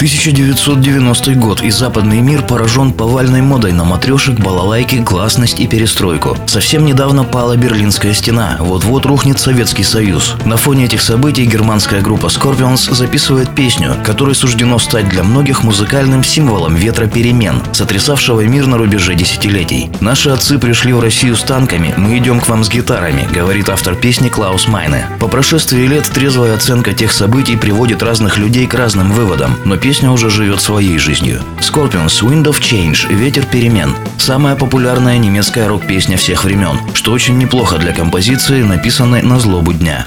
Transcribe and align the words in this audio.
1990 0.00 1.34
год, 1.34 1.60
и 1.60 1.70
западный 1.70 2.20
мир 2.20 2.40
поражен 2.40 2.90
повальной 2.94 3.42
модой 3.42 3.72
на 3.72 3.84
матрешек, 3.84 4.40
балалайки, 4.40 4.96
гласность 4.96 5.60
и 5.60 5.66
перестройку. 5.66 6.38
Совсем 6.46 6.86
недавно 6.86 7.24
пала 7.24 7.54
Берлинская 7.54 8.14
стена, 8.14 8.56
вот-вот 8.60 9.04
рухнет 9.04 9.38
Советский 9.38 9.82
Союз. 9.82 10.36
На 10.46 10.56
фоне 10.56 10.86
этих 10.86 11.02
событий 11.02 11.44
германская 11.44 12.00
группа 12.00 12.28
Scorpions 12.28 12.94
записывает 12.94 13.54
песню, 13.54 13.94
которой 14.02 14.34
суждено 14.34 14.78
стать 14.78 15.06
для 15.10 15.22
многих 15.22 15.64
музыкальным 15.64 16.24
символом 16.24 16.76
ветра 16.76 17.06
перемен, 17.06 17.60
сотрясавшего 17.72 18.40
мир 18.40 18.68
на 18.68 18.78
рубеже 18.78 19.14
десятилетий. 19.14 19.90
«Наши 20.00 20.30
отцы 20.30 20.58
пришли 20.58 20.94
в 20.94 21.00
Россию 21.00 21.36
с 21.36 21.42
танками, 21.42 21.92
мы 21.98 22.16
идем 22.16 22.40
к 22.40 22.48
вам 22.48 22.64
с 22.64 22.70
гитарами», 22.70 23.28
говорит 23.34 23.68
автор 23.68 23.94
песни 23.94 24.30
Клаус 24.30 24.66
Майне. 24.66 25.06
По 25.18 25.28
прошествии 25.28 25.86
лет 25.86 26.04
трезвая 26.04 26.54
оценка 26.54 26.94
тех 26.94 27.12
событий 27.12 27.58
приводит 27.58 28.02
разных 28.02 28.38
людей 28.38 28.66
к 28.66 28.72
разным 28.72 29.12
выводам, 29.12 29.58
но 29.66 29.76
песня 29.76 29.89
песня 29.90 30.12
уже 30.12 30.30
живет 30.30 30.60
своей 30.60 30.98
жизнью. 30.98 31.42
Scorpions 31.58 32.22
Wind 32.22 32.44
of 32.44 32.60
Change– 32.60 33.08
Ветер 33.12 33.44
перемен. 33.44 33.96
Самая 34.18 34.54
популярная 34.54 35.18
немецкая 35.18 35.66
рок-песня 35.66 36.16
всех 36.16 36.44
времен, 36.44 36.78
что 36.94 37.10
очень 37.10 37.38
неплохо 37.38 37.76
для 37.76 37.92
композиции, 37.92 38.62
написанной 38.62 39.22
на 39.22 39.40
злобу 39.40 39.72
дня. 39.72 40.06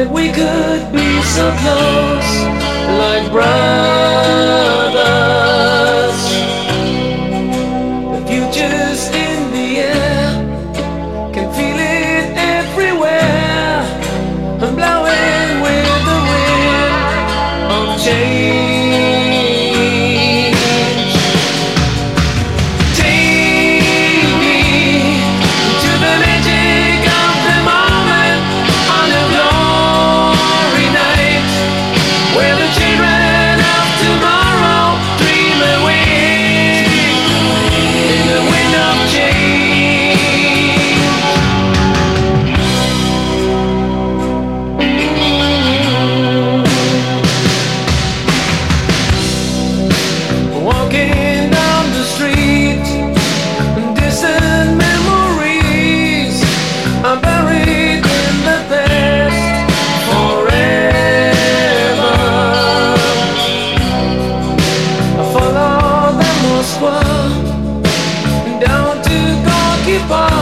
That 0.00 0.10
we 0.10 0.28
could 0.32 0.92
be 0.92 1.20
so 1.36 1.50
close, 1.60 2.30
like 2.98 3.30
brothers? 3.30 3.59
people. 70.00 70.39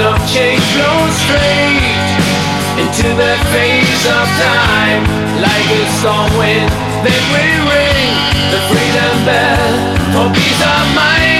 Of 0.00 0.18
change 0.30 0.62
blows 0.74 1.16
straight 1.26 2.18
into 2.78 3.08
the 3.18 3.34
phase 3.50 4.04
of 4.06 4.26
time, 4.38 5.02
like 5.42 5.68
a 5.74 5.84
storm 5.98 6.30
wind 6.38 6.70
that 7.02 7.22
will 7.34 7.62
ring 7.66 8.14
the 8.54 8.60
freedom 8.70 9.16
bell 9.26 9.74
for 10.14 10.26
peace 10.34 10.62
of 10.62 10.94
mind. 10.94 11.37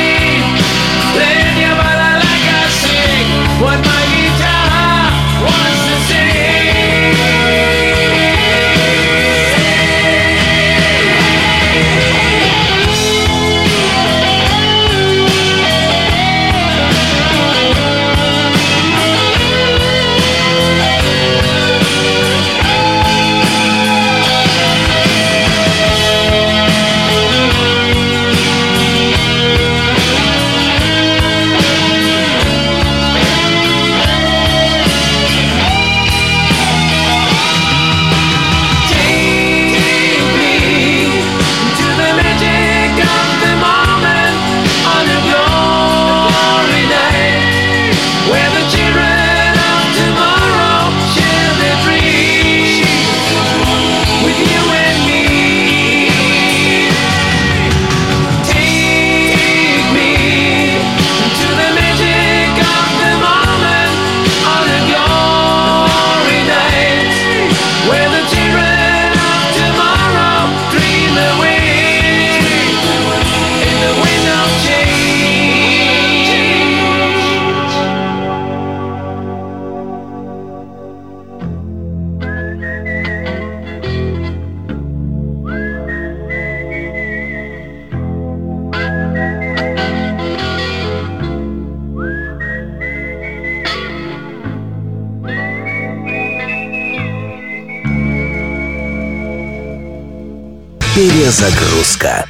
Перезагрузка. 100.99 102.27